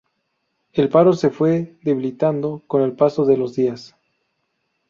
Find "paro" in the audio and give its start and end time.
0.89-1.13